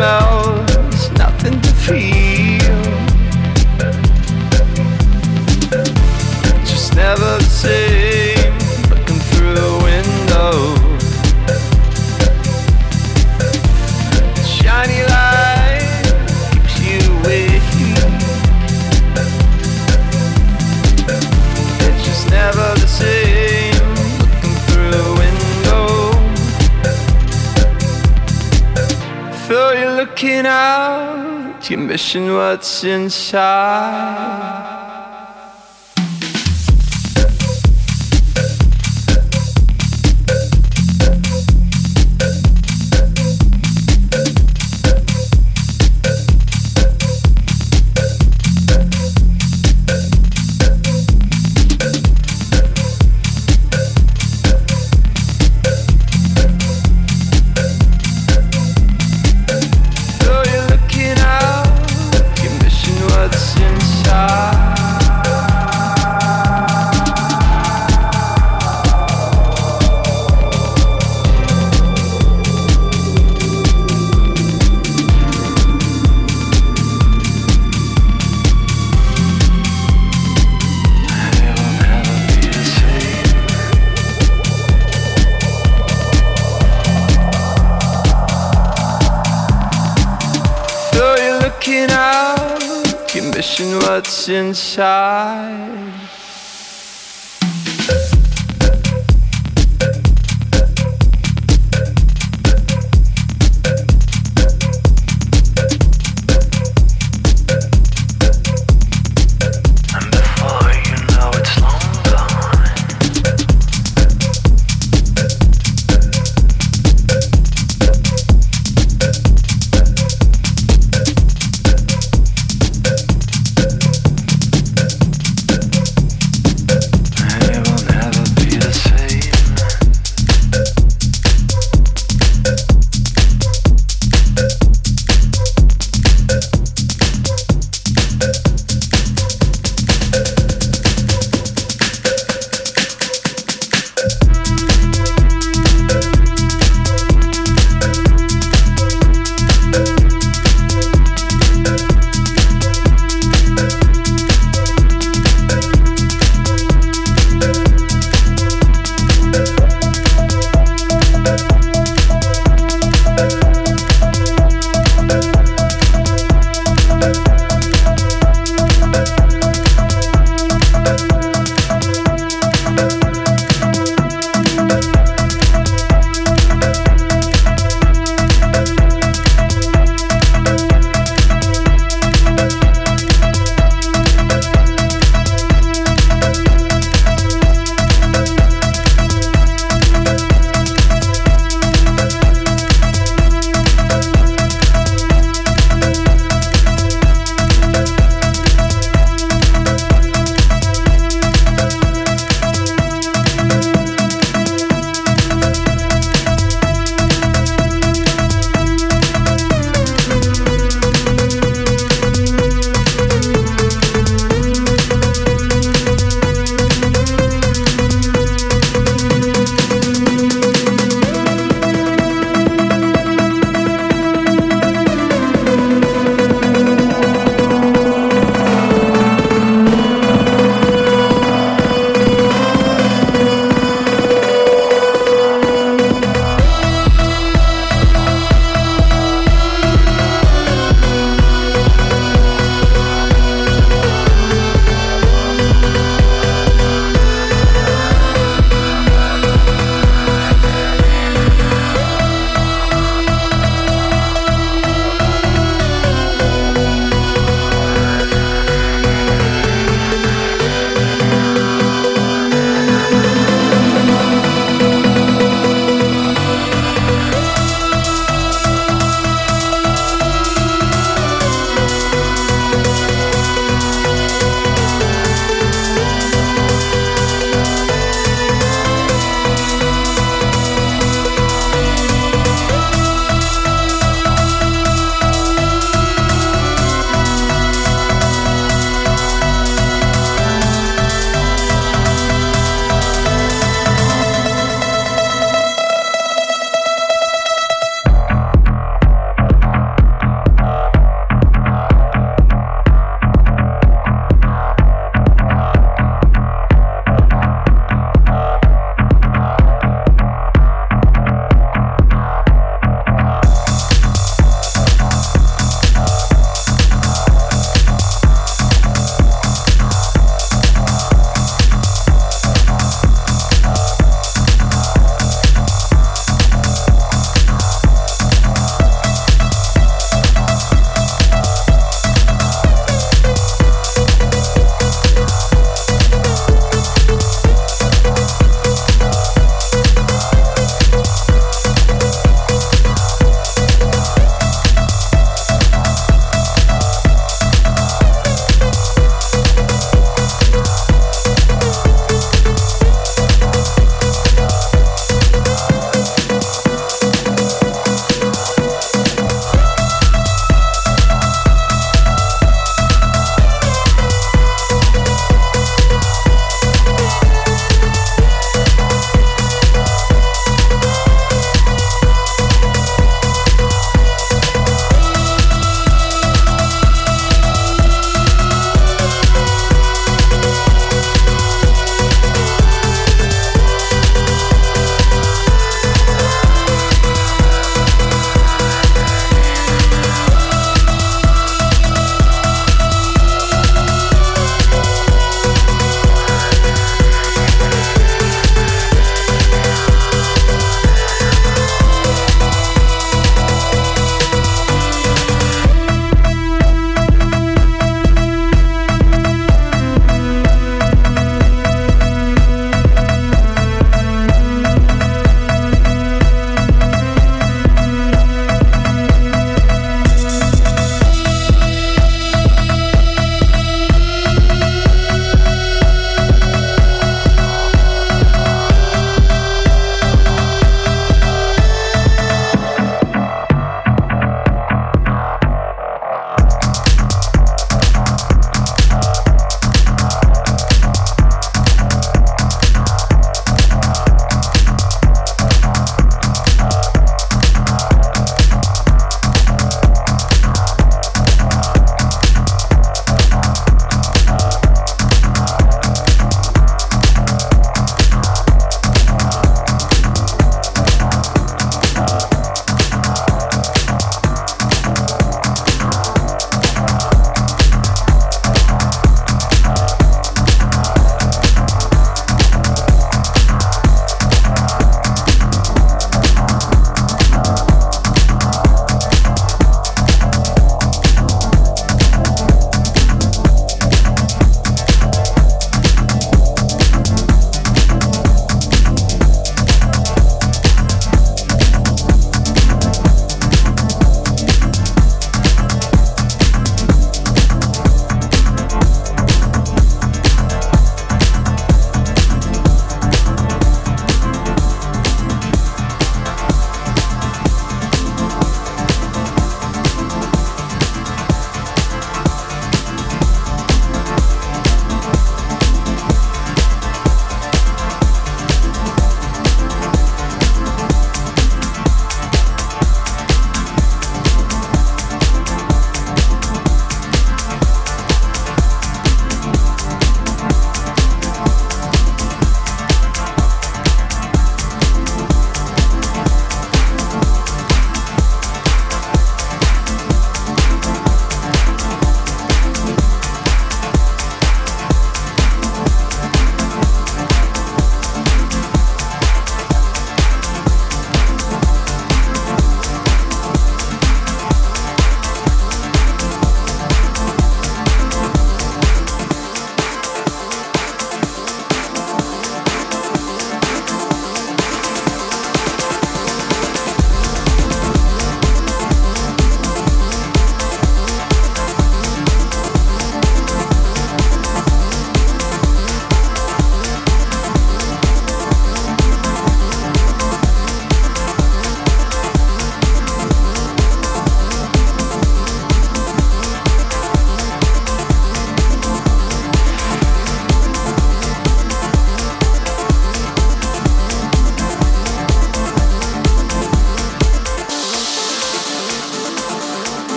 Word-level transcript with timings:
Smell. 0.00 0.69
What's 32.16 32.82
inside. 32.82 34.69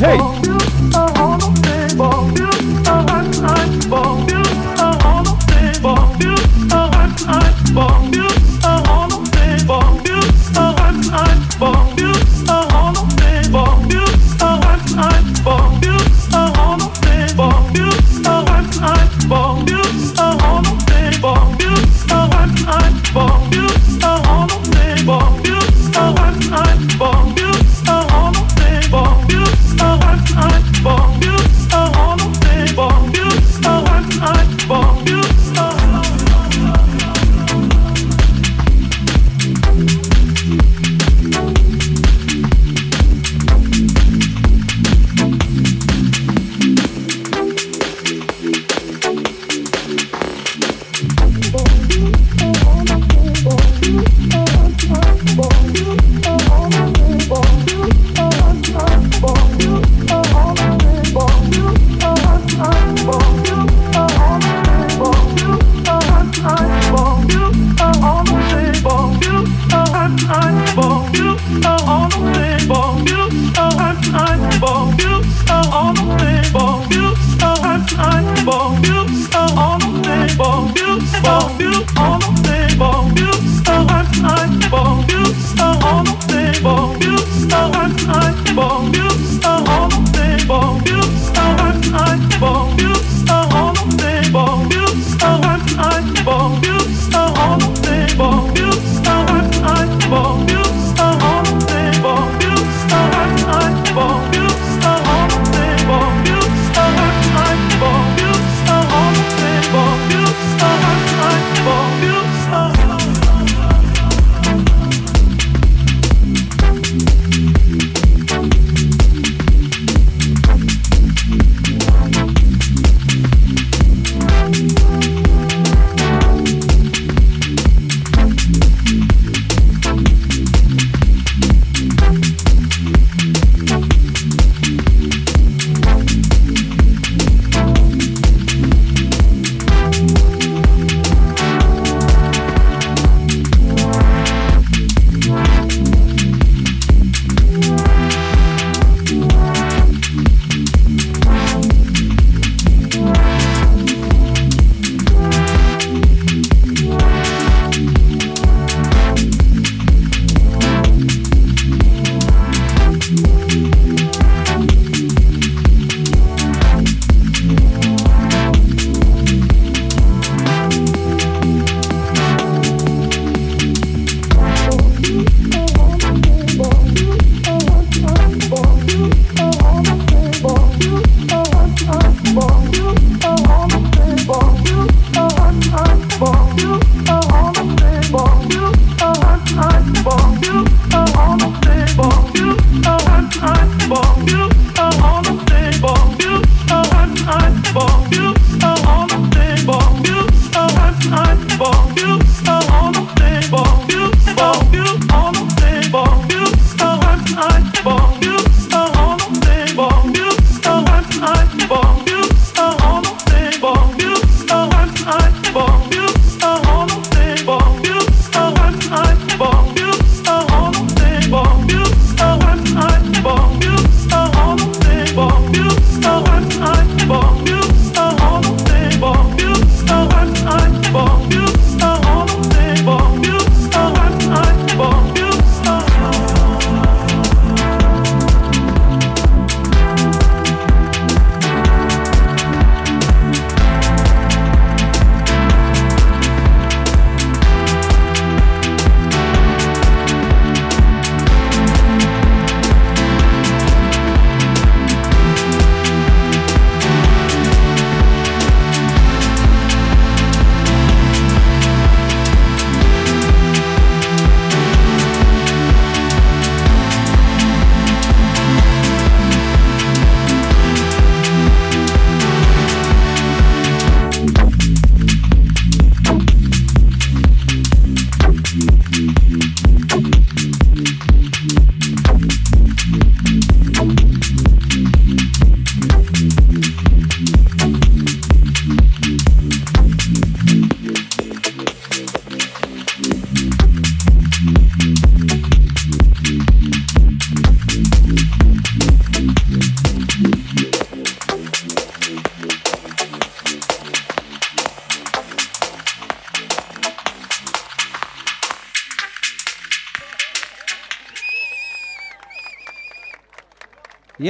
Hey. 0.00 0.69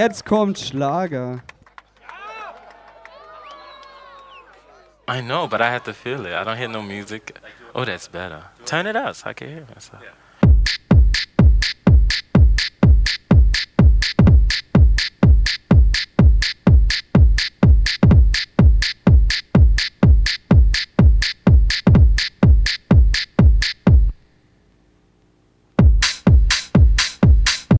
Jetzt 0.00 0.24
kommt 0.24 0.58
Schlager. 0.58 1.42
I 5.06 5.20
know, 5.20 5.46
but 5.46 5.60
I 5.60 5.70
have 5.70 5.84
to 5.84 5.92
feel 5.92 6.24
it. 6.24 6.32
I 6.32 6.42
don't 6.42 6.56
hear 6.56 6.68
no 6.68 6.80
music. 6.80 7.38
Oh, 7.74 7.84
that's 7.84 8.08
better. 8.08 8.44
Turn 8.64 8.86
it 8.86 8.96
up 8.96 9.14
so 9.14 9.28
I 9.28 9.34
can 9.34 9.48
hear 9.48 9.66
myself. 9.74 9.99